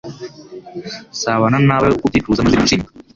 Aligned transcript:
sabana 1.21 1.57
nabawe 1.65 1.93
uko 1.95 2.03
ubyifuza 2.07 2.43
maze 2.43 2.55
mwishime 2.59 2.85